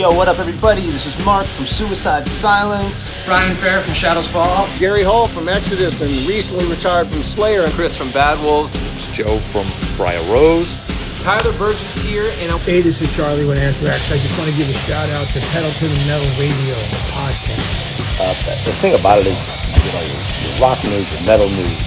[0.00, 0.80] Yo, what up, everybody?
[0.88, 3.20] This is Mark from Suicide Silence.
[3.26, 4.66] Brian Fair from Shadows Fall.
[4.78, 7.64] Gary Holt from Exodus and recently retired from Slayer.
[7.64, 8.74] And Chris from Bad Wolves.
[8.74, 10.78] It's Joe from Briar Rose.
[11.20, 14.10] Tyler Burgess here, and Hey, this is Charlie with Anthrax.
[14.10, 16.76] I just want to give a shout out to Pedal to the Metal Radio
[17.12, 17.60] podcast.
[18.18, 21.78] Uh, the thing about it is, you know, your rock news, your metal news,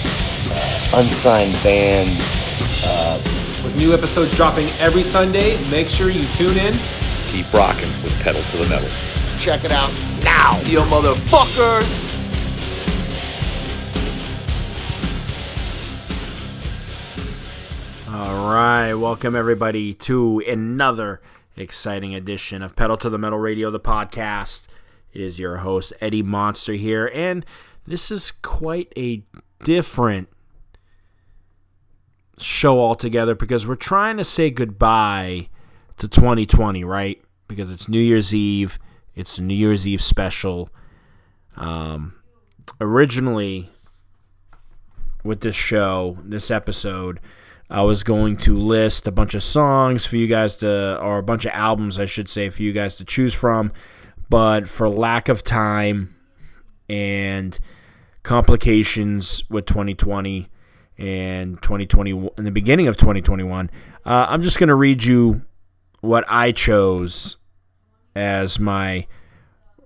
[0.52, 2.22] uh, unsigned bands.
[2.86, 3.20] Uh,
[3.64, 6.78] with new episodes dropping every Sunday, make sure you tune in.
[7.34, 8.88] Keep rocking with Pedal to the Metal.
[9.40, 9.92] Check it out
[10.24, 12.12] now, you motherfuckers!
[18.08, 21.22] All right, welcome everybody to another
[21.58, 24.68] exciting edition of Pedal to the Metal Radio, the podcast.
[25.12, 27.44] It is your host, Eddie Monster, here, and
[27.88, 29.24] this is quite a
[29.64, 30.30] different
[32.38, 35.50] show altogether because we're trying to say goodbye
[36.04, 37.22] to 2020, right?
[37.48, 38.78] Because it's New Year's Eve,
[39.16, 40.70] it's New Year's Eve special.
[41.56, 42.16] Um,
[42.82, 43.70] originally,
[45.24, 47.22] with this show, this episode,
[47.70, 51.24] I was going to list a bunch of songs for you guys to, or a
[51.24, 53.72] bunch of albums, I should say, for you guys to choose from.
[54.30, 56.16] But for lack of time
[56.90, 57.58] and
[58.24, 60.50] complications with 2020
[60.98, 63.72] and 2020, in the beginning of 2021,
[64.06, 65.44] uh, I'm just going to read you
[66.04, 67.38] what I chose
[68.14, 69.08] as my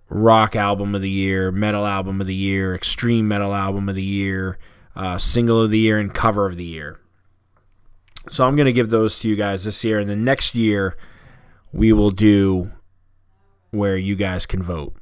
[0.09, 4.01] rock album of the year, metal album of the year, extreme metal album of the
[4.01, 4.57] year,
[4.95, 6.99] uh, single of the year, and cover of the year.
[8.31, 9.99] So I'm going to give those to you guys this year.
[9.99, 10.97] And the next year,
[11.71, 12.71] we will do
[13.69, 14.95] where you guys can vote.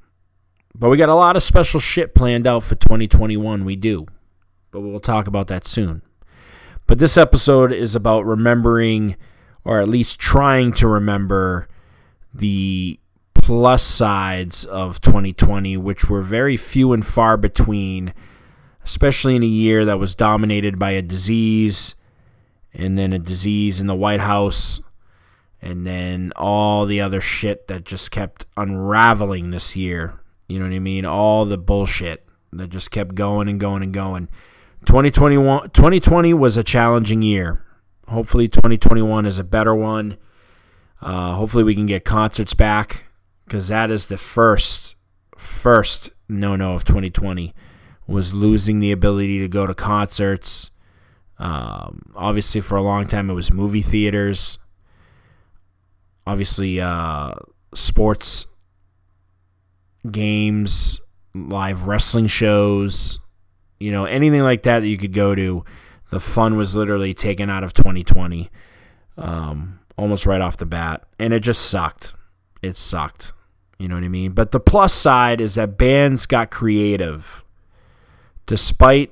[0.77, 3.63] But we got a lot of special shit planned out for 2021.
[3.63, 4.05] We do.
[4.71, 6.01] But we'll talk about that soon.
[6.87, 9.15] But this episode is about remembering,
[9.65, 11.67] or at least trying to remember,
[12.33, 12.99] the
[13.33, 18.13] plus sides of 2020, which were very few and far between,
[18.83, 21.95] especially in a year that was dominated by a disease
[22.73, 24.81] and then a disease in the White House,
[25.61, 30.19] and then all the other shit that just kept unraveling this year.
[30.47, 31.05] You know what I mean?
[31.05, 34.27] All the bullshit that just kept going and going and going.
[34.85, 37.64] 2021 2020 was a challenging year.
[38.07, 40.17] Hopefully 2021 is a better one.
[41.01, 43.05] Uh, hopefully we can get concerts back
[43.45, 44.95] because that is the first
[45.37, 47.53] first no no of 2020
[48.07, 50.71] was losing the ability to go to concerts
[51.37, 54.57] um, obviously, for a long time, it was movie theaters.
[56.25, 57.33] Obviously, uh,
[57.73, 58.47] sports,
[60.09, 61.01] games,
[61.33, 63.19] live wrestling shows,
[63.79, 65.65] you know, anything like that that you could go to.
[66.15, 68.49] The fun was literally taken out of 2020
[69.17, 71.03] um, almost right off the bat.
[71.19, 72.13] And it just sucked.
[72.61, 73.33] It sucked.
[73.77, 74.31] You know what I mean?
[74.31, 77.43] But the plus side is that bands got creative.
[78.45, 79.11] Despite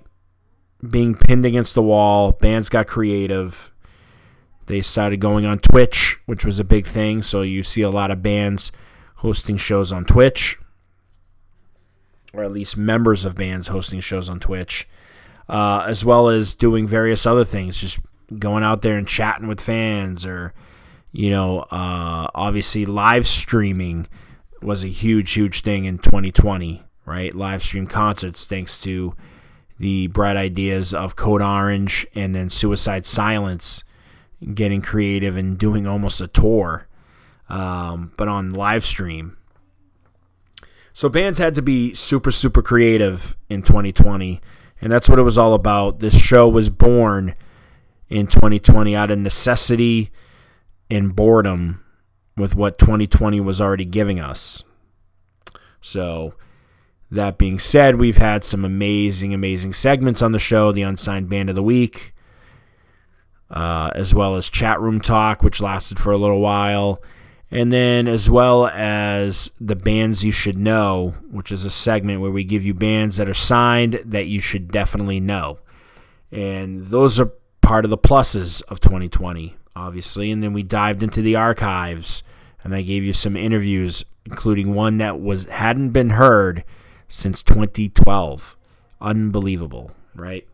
[0.89, 2.31] being pinned against the wall.
[2.31, 3.71] Bands got creative.
[4.67, 7.21] They started going on Twitch, which was a big thing.
[7.21, 8.71] So you see a lot of bands
[9.15, 10.57] hosting shows on Twitch,
[12.33, 14.87] or at least members of bands hosting shows on Twitch,
[15.49, 17.99] uh, as well as doing various other things, just
[18.39, 20.53] going out there and chatting with fans, or
[21.11, 24.07] you know, uh, obviously live streaming
[24.61, 26.83] was a huge, huge thing in 2020.
[27.05, 29.13] Right, live stream concerts thanks to
[29.77, 33.83] the bright ideas of Code Orange and then Suicide Silence
[34.53, 36.87] getting creative and doing almost a tour,
[37.49, 39.37] um, but on live stream.
[40.93, 44.39] So bands had to be super, super creative in 2020,
[44.83, 45.99] and that's what it was all about.
[45.99, 47.35] This show was born
[48.09, 50.11] in 2020 out of necessity
[50.89, 51.81] and boredom
[52.35, 54.61] with what 2020 was already giving us.
[55.79, 56.33] So
[57.09, 61.49] that being said, we've had some amazing, amazing segments on the show the Unsigned Band
[61.49, 62.13] of the Week,
[63.49, 67.01] uh, as well as Chat Room Talk, which lasted for a little while,
[67.53, 72.31] and then as well as the Bands You Should Know, which is a segment where
[72.31, 75.59] we give you bands that are signed that you should definitely know.
[76.31, 80.31] And those are part of the pluses of 2020, obviously.
[80.31, 82.23] And then we dived into the archives,
[82.63, 86.63] and I gave you some interviews, including one that was hadn't been heard
[87.07, 88.57] since 2012.
[88.99, 90.47] Unbelievable, right?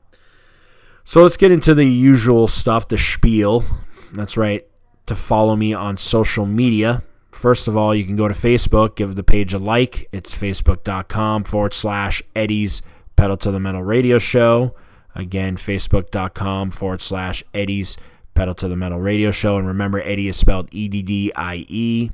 [1.05, 3.63] So let's get into the usual stuff, the spiel.
[4.11, 4.68] That's right.
[5.09, 7.01] To follow me on social media,
[7.31, 10.07] first of all, you can go to Facebook, give the page a like.
[10.11, 12.83] It's facebook.com forward slash Eddie's
[13.15, 14.75] Pedal to the Metal Radio Show.
[15.15, 17.97] Again, facebook.com forward slash Eddie's
[18.35, 19.57] Pedal to the Metal Radio Show.
[19.57, 22.11] And remember, Eddie is spelled E D D I E,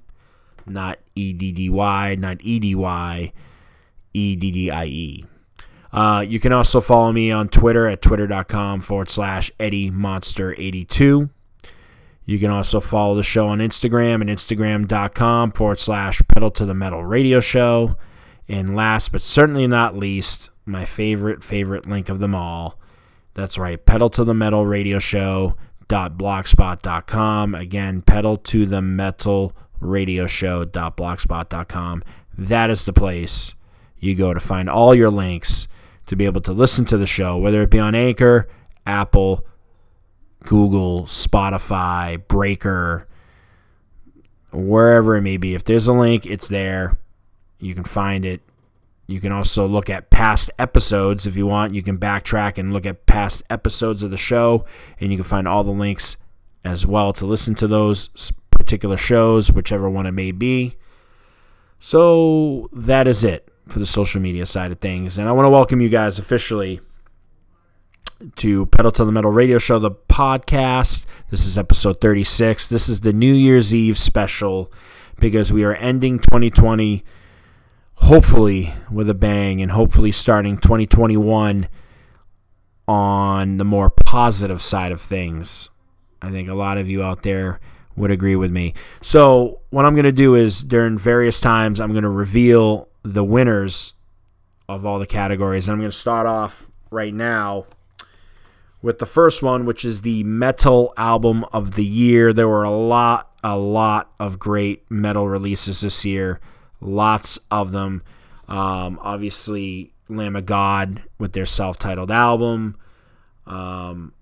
[0.65, 3.33] not E D D Y, not E D Y,
[4.13, 5.25] E D D I E.
[5.91, 11.30] Uh, you can also follow me on Twitter at twitter.com forward slash Eddie Monster82.
[12.25, 16.74] You can also follow the show on Instagram at instagram.com forward slash pedal to the
[16.74, 17.98] metal radio show.
[18.48, 22.80] And last but certainly not least, my favorite, favorite link of them all.
[23.36, 25.56] That's right, pedal to the metal radio show
[25.88, 32.04] dot blogspot.com again pedal to the metal radio show.blogspot.com
[32.38, 33.56] that is the place
[34.00, 35.68] you go to find all your links
[36.07, 38.48] to be able to listen to the show whether it be on anchor
[38.88, 39.45] apple
[40.45, 43.07] google spotify breaker
[44.51, 46.97] wherever it may be if there's a link it's there
[47.59, 48.42] you can find it
[49.07, 51.75] you can also look at past episodes if you want.
[51.75, 54.65] You can backtrack and look at past episodes of the show,
[55.00, 56.18] and you can find all the links
[56.63, 60.75] as well to listen to those particular shows, whichever one it may be.
[61.80, 65.19] So that is it for the social media side of things.
[65.19, 66.80] And I want to welcome you guys officially
[68.36, 71.06] to Pedal to the Metal Radio Show, the podcast.
[71.30, 72.68] This is episode 36.
[72.68, 74.72] This is the New Year's Eve special
[75.19, 77.04] because we are ending 2020
[77.95, 81.68] hopefully with a bang and hopefully starting 2021
[82.88, 85.69] on the more positive side of things.
[86.22, 87.60] I think a lot of you out there
[87.95, 88.74] would agree with me.
[89.01, 93.24] So, what I'm going to do is during various times, I'm going to reveal the
[93.24, 93.94] winners
[94.68, 95.68] of all the categories.
[95.68, 97.66] And I'm going to start off right now
[98.85, 102.31] with the first one, which is the metal album of the year.
[102.31, 106.39] There were a lot, a lot of great metal releases this year
[106.85, 108.03] lots of them.
[108.47, 112.77] Um, obviously, Lamb of God with their self titled album,
[113.47, 114.13] um,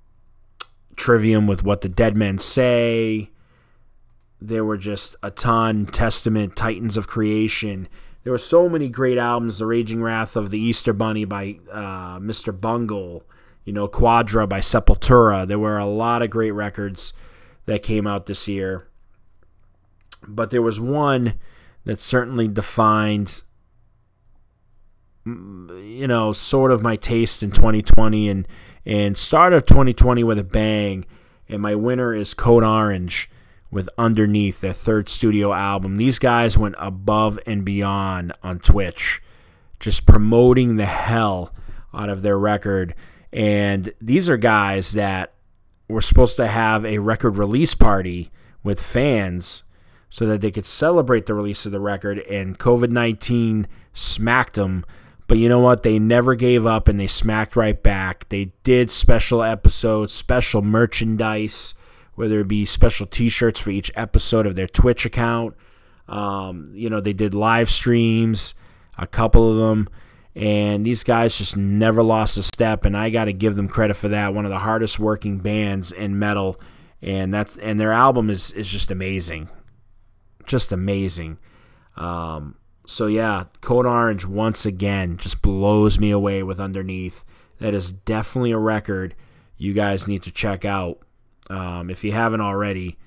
[0.95, 3.29] Trivium with What the Dead Men Say.
[4.41, 5.85] There were just a ton.
[5.85, 7.87] Testament, Titans of Creation.
[8.23, 9.57] There were so many great albums.
[9.57, 12.57] The Raging Wrath of the Easter Bunny by uh, Mr.
[12.57, 13.23] Bungle.
[13.65, 15.47] You know, Quadra by Sepultura.
[15.47, 17.13] There were a lot of great records
[17.65, 18.87] that came out this year.
[20.27, 21.35] But there was one
[21.85, 23.41] that certainly defined
[25.25, 28.47] mm, you know sort of my taste in 2020 and
[28.85, 31.05] and start of 2020 with a bang
[31.49, 33.29] and my winner is Code Orange
[33.69, 39.21] with Underneath their third studio album these guys went above and beyond on Twitch
[39.79, 41.53] just promoting the hell
[41.93, 42.95] out of their record
[43.33, 45.33] and these are guys that
[45.89, 48.29] were supposed to have a record release party
[48.63, 49.63] with fans
[50.09, 52.19] so that they could celebrate the release of the record.
[52.19, 54.85] And COVID 19 smacked them.
[55.27, 55.81] But you know what?
[55.81, 58.29] They never gave up and they smacked right back.
[58.29, 61.73] They did special episodes, special merchandise,
[62.13, 65.55] whether it be special t shirts for each episode of their Twitch account.
[66.07, 68.53] Um, you know, they did live streams,
[68.97, 69.89] a couple of them.
[70.35, 73.95] And these guys just never lost a step, and I got to give them credit
[73.95, 74.33] for that.
[74.33, 76.59] One of the hardest working bands in metal,
[77.01, 79.49] and that's and their album is is just amazing
[80.45, 81.37] just amazing.
[81.95, 87.23] Um, so yeah, Code Orange once again just blows me away with Underneath.
[87.59, 89.15] That is definitely a record
[89.57, 90.99] you guys need to check out
[91.49, 92.97] um, if you haven't already.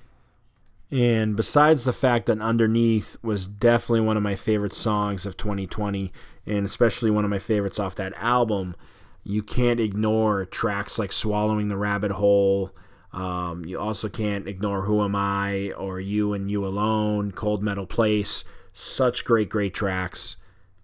[0.89, 6.11] And besides the fact that Underneath was definitely one of my favorite songs of 2020,
[6.47, 8.75] and especially one of my favorites off that album,
[9.23, 12.73] you can't ignore tracks like Swallowing the Rabbit Whole
[13.13, 17.87] um, you also can't ignore Who Am I or You and You Alone, Cold Metal
[17.87, 18.43] Place.
[18.73, 20.37] Such great, great tracks.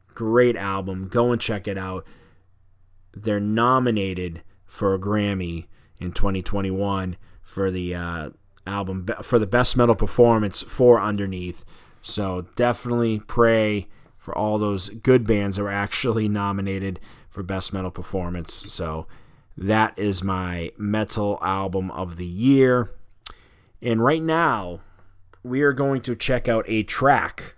[0.07, 1.09] Great album.
[1.09, 2.07] Go and check it out.
[3.13, 5.67] They're nominated for a Grammy
[5.99, 8.29] in 2021 for the uh,
[8.65, 11.63] album for the best metal performance for Underneath.
[12.01, 13.87] So definitely pray
[14.23, 16.97] for all those good bands that were actually nominated
[17.29, 18.53] for best metal performance.
[18.71, 19.05] So
[19.57, 22.89] that is my metal album of the year.
[23.81, 24.79] And right now,
[25.43, 27.57] we are going to check out a track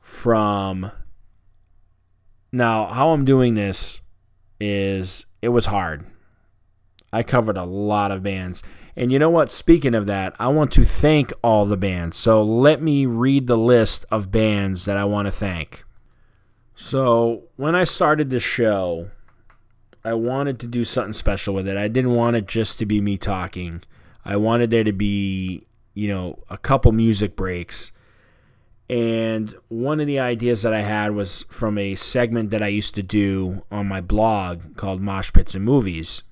[0.00, 0.90] from.
[2.50, 4.00] Now, how I'm doing this
[4.58, 6.04] is it was hard.
[7.12, 8.64] I covered a lot of bands.
[8.96, 9.52] And you know what?
[9.52, 12.16] Speaking of that, I want to thank all the bands.
[12.16, 15.84] So let me read the list of bands that I want to thank.
[16.74, 19.10] So when I started the show,
[20.02, 21.76] I wanted to do something special with it.
[21.76, 23.82] I didn't want it just to be me talking.
[24.24, 27.92] I wanted there to be, you know, a couple music breaks.
[28.88, 32.94] And one of the ideas that I had was from a segment that I used
[32.94, 36.22] to do on my blog called Mosh Pits and Movies.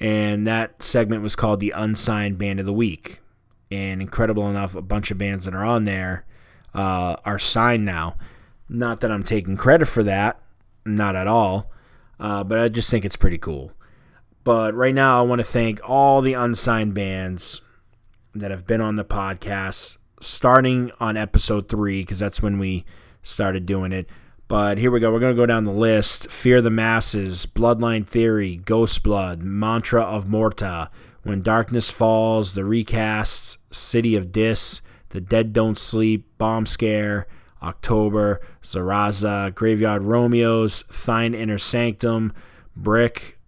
[0.00, 3.20] And that segment was called the Unsigned Band of the Week.
[3.70, 6.24] And incredible enough, a bunch of bands that are on there
[6.74, 8.16] uh, are signed now.
[8.68, 10.40] Not that I'm taking credit for that,
[10.84, 11.70] not at all,
[12.20, 13.72] uh, but I just think it's pretty cool.
[14.44, 17.60] But right now, I want to thank all the unsigned bands
[18.34, 22.84] that have been on the podcast, starting on episode three, because that's when we
[23.22, 24.08] started doing it.
[24.48, 25.12] But here we go.
[25.12, 30.02] We're going to go down the list Fear the Masses, Bloodline Theory, Ghost Blood, Mantra
[30.02, 30.90] of Morta,
[31.22, 37.26] When Darkness Falls, The Recasts, City of Dis, The Dead Don't Sleep, Bomb Scare,
[37.62, 42.32] October, Zaraza, Graveyard Romeos, Thine Inner Sanctum,
[42.74, 43.38] Brick,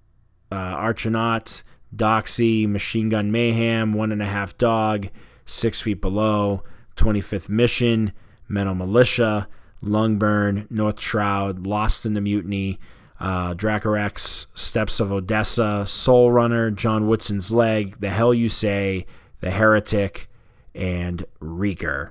[0.52, 1.62] uh, Archinaut,
[1.96, 5.08] Doxy, Machine Gun Mayhem, One and a Half Dog,
[5.46, 6.62] Six Feet Below,
[6.96, 8.12] 25th Mission,
[8.48, 9.48] Metal Militia,
[9.82, 12.78] Lungburn, North Shroud, Lost in the Mutiny,
[13.18, 19.06] uh, Dracorex, Steps of Odessa, Soul Runner, John Woodson's Leg, The Hell You Say,
[19.40, 20.28] The Heretic,
[20.74, 22.10] and Reeker.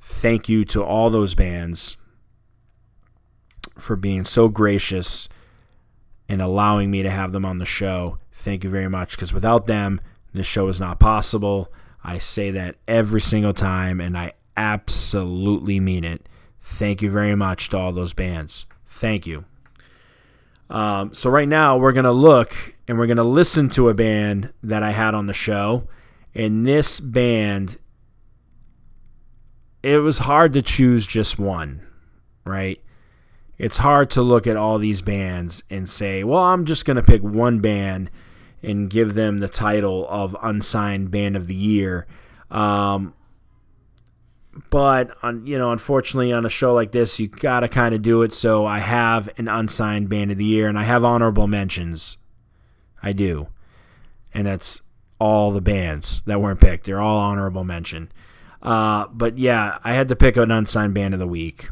[0.00, 1.96] Thank you to all those bands
[3.78, 5.28] for being so gracious
[6.28, 8.18] and allowing me to have them on the show.
[8.32, 10.00] Thank you very much because without them,
[10.32, 11.72] this show is not possible.
[12.04, 16.28] I say that every single time and I absolutely mean it.
[16.60, 18.66] Thank you very much to all those bands.
[18.86, 19.44] Thank you.
[20.68, 22.54] Um, so, right now, we're to look
[22.86, 25.88] and we're to listen to a band that I had on the show.
[26.34, 27.78] And this band,
[29.82, 31.86] it was hard to choose just one,
[32.44, 32.80] right?
[33.58, 37.22] It's hard to look at all these bands and say, well, I'm just to pick
[37.22, 38.10] one band
[38.62, 42.06] and give them the title of Unsigned Band of the Year.
[42.50, 43.14] Um,
[44.68, 48.22] but on you know unfortunately on a show like this you gotta kind of do
[48.22, 48.34] it.
[48.34, 52.18] So i have an unsigned band of the year and i have honorable mentions.
[53.02, 53.48] I do.
[54.34, 54.82] And that's
[55.18, 56.84] all the bands that weren't picked.
[56.84, 58.10] They're all honorable mention.
[58.62, 61.68] Uh, but yeah i had to pick an unsigned band of the week.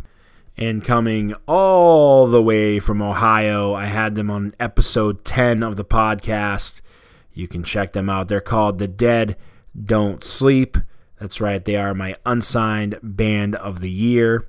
[0.56, 5.84] And coming all the way from ohio i had them on episode 10 of the
[5.84, 6.80] podcast.
[7.32, 8.28] You can check them out.
[8.28, 9.36] They're called the dead
[9.84, 10.76] don't sleep
[11.20, 14.46] that's right, they are my unsigned band of the year.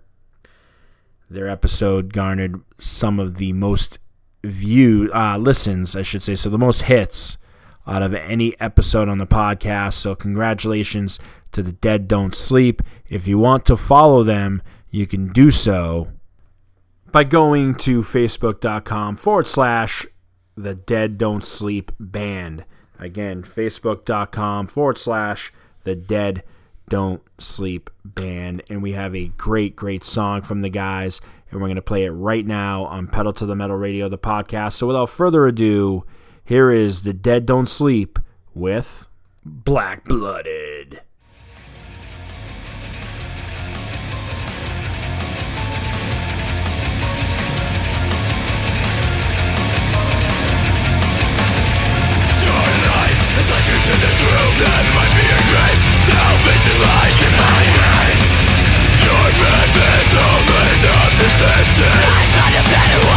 [1.29, 3.99] Their episode garnered some of the most
[4.43, 7.37] view uh, listens, I should say, so the most hits
[7.85, 9.93] out of any episode on the podcast.
[9.93, 11.19] So congratulations
[11.51, 12.81] to the Dead Don't Sleep.
[13.07, 16.09] If you want to follow them, you can do so
[17.11, 20.05] by going to facebook.com forward slash
[20.55, 22.65] the Dead Don't Sleep band.
[22.99, 25.51] Again, facebook.com forward slash
[25.83, 26.43] the Dead
[26.89, 28.63] don't Sleep Band.
[28.69, 31.21] And we have a great, great song from the guys.
[31.49, 34.17] And we're going to play it right now on Pedal to the Metal Radio, the
[34.17, 34.73] podcast.
[34.73, 36.03] So without further ado,
[36.43, 38.19] here is The Dead Don't Sleep
[38.53, 39.07] with
[39.45, 41.01] Black Blooded.
[53.49, 53.95] Salvation
[54.65, 55.18] lies in my hands Your
[62.69, 63.08] better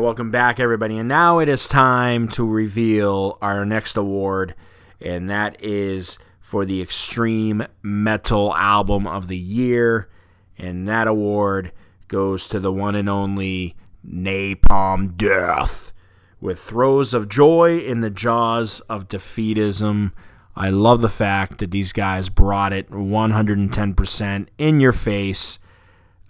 [0.00, 0.96] welcome back, everybody.
[0.96, 4.54] And now it is time to reveal our next award,
[4.98, 10.08] and that is for the Extreme Metal Album of the Year.
[10.56, 11.72] And that award
[12.08, 13.76] goes to the one and only
[14.06, 15.92] Napalm Death
[16.40, 20.12] with Throes of Joy in the Jaws of Defeatism.
[20.56, 25.58] I love the fact that these guys brought it 110% in your face.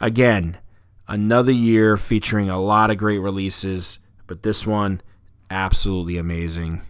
[0.01, 0.59] Again,
[1.11, 5.03] another year featuring a lot of great releases, but this one,
[5.51, 6.81] absolutely amazing.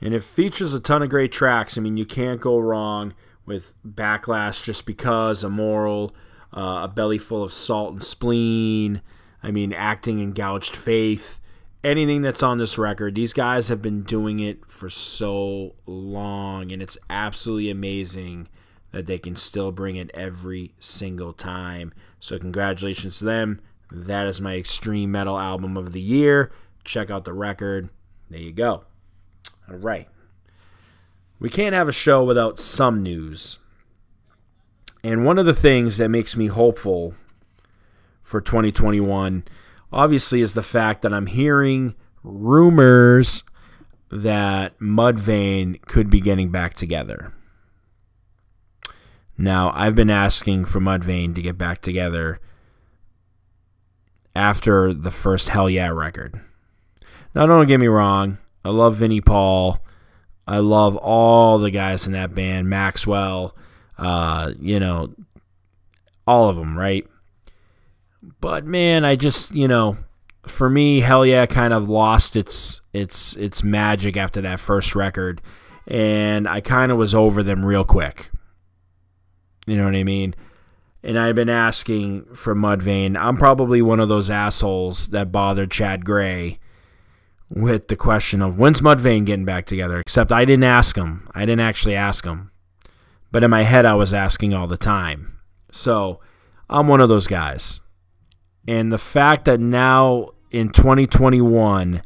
[0.00, 1.76] And it features a ton of great tracks.
[1.76, 6.16] I mean, you can't go wrong with Backlash just because, Immoral,
[6.56, 9.02] uh, A Belly Full of Salt and Spleen.
[9.42, 11.38] I mean, Acting in Gouged Faith.
[11.84, 16.82] Anything that's on this record, these guys have been doing it for so long, and
[16.82, 18.48] it's absolutely amazing
[18.92, 21.92] that they can still bring it every single time.
[22.18, 23.60] So, congratulations to them.
[23.90, 26.50] That is my extreme metal album of the year.
[26.84, 27.90] Check out the record.
[28.28, 28.84] There you go.
[29.68, 30.08] All right.
[31.38, 33.58] We can't have a show without some news.
[35.02, 37.14] And one of the things that makes me hopeful
[38.22, 39.44] for 2021
[39.92, 43.42] obviously is the fact that I'm hearing rumors
[44.10, 47.32] that Mudvayne could be getting back together.
[49.40, 52.40] Now, I've been asking for Mudvayne to get back together
[54.36, 56.38] after the first Hellyeah record.
[57.34, 58.36] Now, don't get me wrong.
[58.66, 59.82] I love Vinnie Paul.
[60.46, 62.68] I love all the guys in that band.
[62.68, 63.56] Maxwell,
[63.96, 65.14] uh, you know,
[66.26, 67.06] all of them, right?
[68.42, 69.96] But man, I just, you know,
[70.44, 75.40] for me, Hellyeah kind of lost its its its magic after that first record,
[75.86, 78.30] and I kind of was over them real quick.
[79.70, 80.34] You know what I mean?
[81.04, 83.16] And I've been asking for Mudvayne.
[83.16, 86.58] I'm probably one of those assholes that bothered Chad Gray
[87.48, 90.00] with the question of when's Mudvayne getting back together.
[90.00, 91.28] Except I didn't ask him.
[91.36, 92.50] I didn't actually ask him.
[93.30, 95.38] But in my head, I was asking all the time.
[95.70, 96.18] So
[96.68, 97.80] I'm one of those guys.
[98.66, 102.02] And the fact that now in 2021,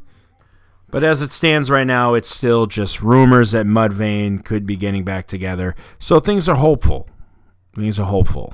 [0.91, 5.03] but as it stands right now, it's still just rumors that Mudvayne could be getting
[5.03, 5.75] back together.
[5.97, 7.09] So things are hopeful.
[7.75, 8.53] Things are hopeful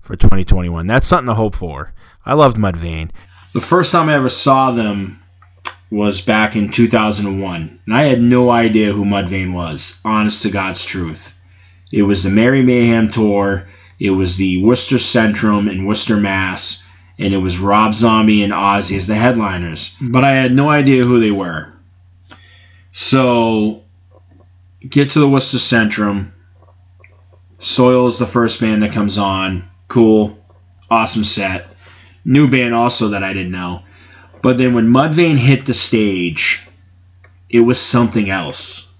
[0.00, 0.86] for 2021.
[0.86, 1.94] That's something to hope for.
[2.26, 3.10] I loved Mudvayne.
[3.54, 5.20] The first time I ever saw them
[5.90, 10.00] was back in 2001, and I had no idea who Mudvayne was.
[10.04, 11.34] Honest to God's truth,
[11.90, 13.66] it was the Merry Mayhem tour.
[13.98, 16.84] It was the Worcester Centrum in Worcester, Mass,
[17.18, 19.96] and it was Rob Zombie and Ozzy as the headliners.
[20.00, 21.72] But I had no idea who they were.
[22.92, 23.82] So,
[24.88, 26.32] get to the Worcester Centrum.
[27.60, 29.68] Soil is the first band that comes on.
[29.86, 30.38] Cool,
[30.90, 31.66] awesome set.
[32.24, 33.82] New band also that I didn't know.
[34.42, 36.66] But then when Mudvayne hit the stage,
[37.50, 38.92] it was something else.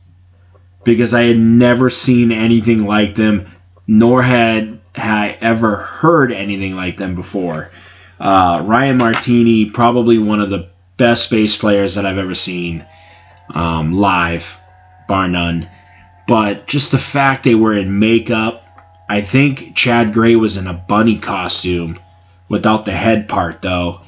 [0.84, 3.50] Because I had never seen anything like them,
[3.86, 7.70] nor had, had I ever heard anything like them before.
[8.18, 10.68] Uh, Ryan Martinie, probably one of the
[10.98, 12.84] best bass players that I've ever seen
[13.54, 14.58] um, live,
[15.08, 15.68] bar none.
[16.30, 18.64] But just the fact they were in makeup,
[19.08, 21.98] I think Chad Gray was in a bunny costume
[22.48, 24.02] without the head part, though.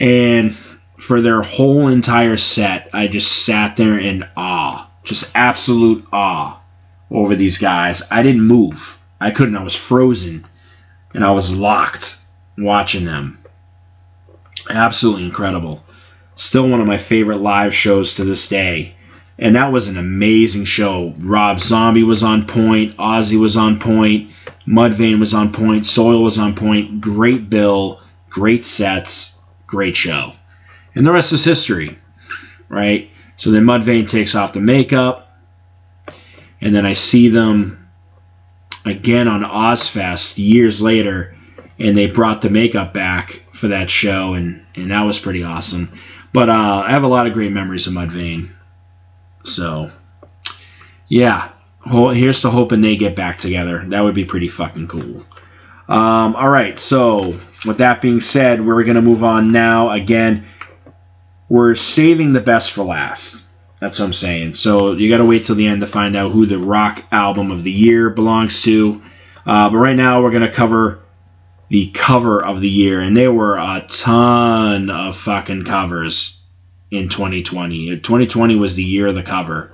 [0.00, 0.56] And
[0.98, 6.60] for their whole entire set, I just sat there in awe, just absolute awe
[7.12, 8.02] over these guys.
[8.10, 8.98] I didn't move.
[9.20, 9.56] I couldn't.
[9.56, 10.44] I was frozen
[11.14, 12.18] and I was locked
[12.58, 13.38] watching them.
[14.68, 15.84] Absolutely incredible.
[16.34, 18.96] Still one of my favorite live shows to this day.
[19.42, 21.14] And that was an amazing show.
[21.18, 24.30] Rob Zombie was on point, Ozzy was on point,
[24.68, 27.00] Mudvayne was on point, Soil was on point.
[27.00, 28.00] Great bill,
[28.30, 30.34] great sets, great show.
[30.94, 31.98] And the rest is history,
[32.68, 33.10] right?
[33.36, 35.36] So then Mudvayne takes off the makeup,
[36.60, 37.88] and then I see them
[38.84, 41.36] again on Ozzfest years later,
[41.80, 45.98] and they brought the makeup back for that show, and, and that was pretty awesome.
[46.32, 48.50] But uh, I have a lot of great memories of Mudvayne.
[49.44, 49.90] So,
[51.08, 51.50] yeah,
[51.84, 53.84] here's to hoping they get back together.
[53.88, 55.24] That would be pretty fucking cool.
[55.88, 59.90] Um, all right, so with that being said, we're going to move on now.
[59.90, 60.46] Again,
[61.48, 63.44] we're saving the best for last.
[63.80, 64.54] That's what I'm saying.
[64.54, 67.50] So you got to wait till the end to find out who the rock album
[67.50, 69.02] of the year belongs to.
[69.44, 71.00] Uh, but right now, we're going to cover
[71.68, 76.41] the cover of the year, and there were a ton of fucking covers
[76.92, 77.96] in 2020.
[77.96, 79.72] 2020 was the year of the cover,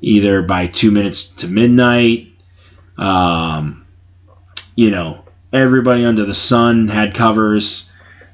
[0.00, 2.28] either by two minutes to midnight.
[2.98, 3.86] Um,
[4.74, 7.88] you know, everybody under the sun had covers.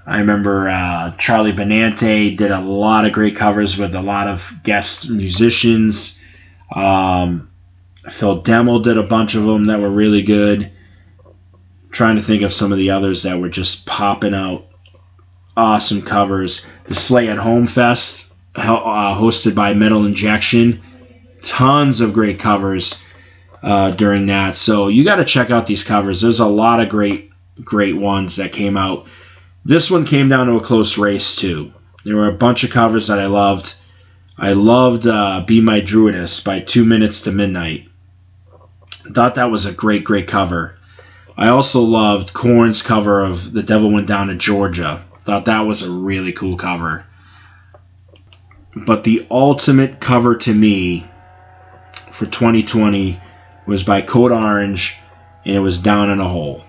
[0.06, 4.50] I remember uh, Charlie Benante did a lot of great covers with a lot of
[4.64, 6.18] guest musicians.
[6.74, 7.50] Um,
[8.08, 10.72] Phil Demmel did a bunch of them that were really good.
[11.90, 14.69] trying to think of some of the others that were just popping out
[15.56, 16.64] awesome covers.
[16.84, 20.82] The Slay at Home Fest, uh, hosted by Metal Injection,
[21.42, 23.02] tons of great covers
[23.62, 24.56] uh, during that.
[24.56, 26.20] So you got to check out these covers.
[26.20, 27.30] There's a lot of great,
[27.62, 29.06] great ones that came out.
[29.64, 31.72] This one came down to a close race too.
[32.04, 33.74] There were a bunch of covers that I loved.
[34.38, 37.88] I loved uh, "Be My Druidess" by Two Minutes to Midnight.
[39.12, 40.78] Thought that was a great, great cover.
[41.36, 45.82] I also loved Korn's cover of "The Devil Went Down to Georgia." Thought that was
[45.82, 47.04] a really cool cover.
[48.74, 51.06] But the ultimate cover to me
[52.12, 53.20] for 2020
[53.66, 54.96] was by Code Orange,
[55.44, 56.64] and it was Down in a Hole.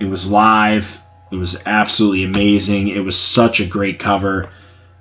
[0.00, 1.00] It was live.
[1.30, 2.88] It was absolutely amazing.
[2.88, 4.50] It was such a great cover.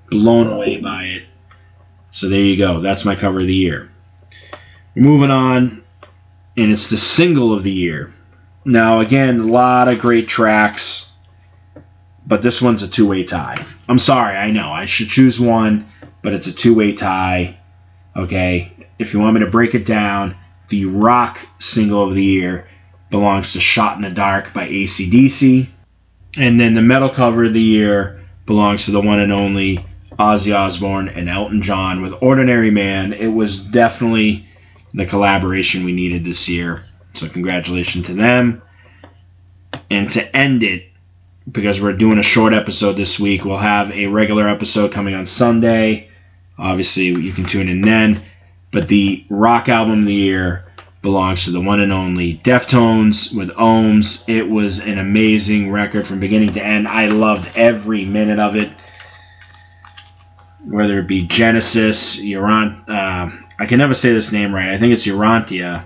[0.09, 1.23] Blown away by it.
[2.11, 2.79] So there you go.
[2.79, 3.91] That's my cover of the year.
[4.95, 5.83] Moving on,
[6.55, 8.13] and it's the single of the year.
[8.65, 11.11] Now, again, a lot of great tracks,
[12.25, 13.63] but this one's a two way tie.
[13.87, 14.71] I'm sorry, I know.
[14.71, 15.89] I should choose one,
[16.21, 17.59] but it's a two way tie.
[18.15, 18.71] Okay?
[18.99, 20.37] If you want me to break it down,
[20.69, 22.67] the rock single of the year
[23.09, 25.67] belongs to Shot in the Dark by AC/DC.
[26.37, 29.85] And then the metal cover of the year belongs to the one and only
[30.17, 33.13] Ozzy Osbourne and Elton John with Ordinary Man.
[33.13, 34.47] It was definitely
[34.93, 36.85] the collaboration we needed this year.
[37.13, 38.61] So congratulations to them.
[39.89, 40.89] And to end it,
[41.49, 45.25] because we're doing a short episode this week, we'll have a regular episode coming on
[45.25, 46.09] Sunday.
[46.57, 48.23] Obviously, you can tune in then.
[48.71, 50.65] But the rock album of the year
[51.01, 54.27] belongs to the one and only Deftones with Ohms.
[54.27, 56.87] It was an amazing record from beginning to end.
[56.87, 58.71] I loved every minute of it.
[60.65, 63.29] Whether it be Genesis, Urant, uh,
[63.59, 64.69] I can never say this name right.
[64.69, 65.83] I think it's Urantia,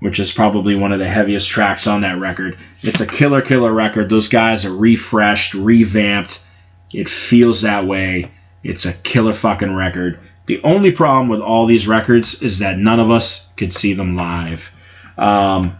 [0.00, 2.58] which is probably one of the heaviest tracks on that record.
[2.82, 4.08] It's a killer, killer record.
[4.08, 6.44] Those guys are refreshed, revamped.
[6.92, 8.30] It feels that way.
[8.62, 10.20] It's a killer fucking record.
[10.46, 14.16] The only problem with all these records is that none of us could see them
[14.16, 14.70] live.
[15.18, 15.76] Um,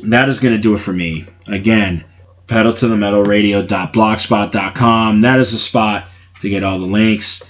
[0.00, 1.26] that is going to do it for me.
[1.46, 2.04] Again,
[2.46, 5.20] pedal to the metal radio.blogspot.com.
[5.20, 6.08] That is the spot
[6.40, 7.42] to get all the links.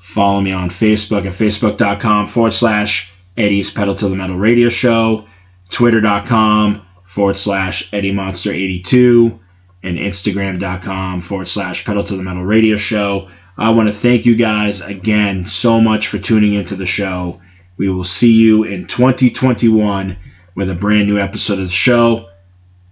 [0.00, 5.26] Follow me on Facebook at facebook.com forward slash Eddie's Pedal to the Metal Radio Show,
[5.70, 9.38] twitter.com forward slash Eddie Monster 82,
[9.82, 13.28] and instagram.com forward slash Pedal to the Metal Radio Show.
[13.56, 17.40] I want to thank you guys again so much for tuning into the show.
[17.76, 20.16] We will see you in 2021
[20.54, 22.28] with a brand new episode of the show.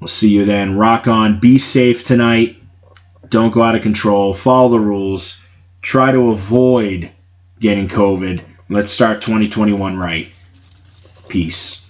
[0.00, 0.76] We'll see you then.
[0.76, 1.38] Rock on.
[1.38, 2.56] Be safe tonight.
[3.28, 4.34] Don't go out of control.
[4.34, 5.40] Follow the rules.
[5.80, 7.10] Try to avoid
[7.60, 8.42] getting COVID.
[8.72, 10.32] Let's start 2021 right.
[11.28, 11.86] Peace.